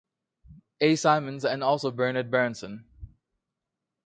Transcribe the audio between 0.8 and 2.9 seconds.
Symonds and also Bernard Berenson.